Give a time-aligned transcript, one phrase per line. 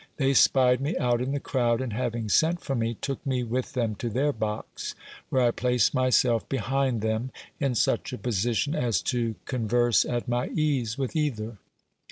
[0.17, 3.73] They spied me out in the crowd, and having sent for me, took me with
[3.73, 4.95] them to their box,
[5.29, 10.47] where I placed myself behind them, in such a position as to converse at my
[10.47, 11.59] ease with either.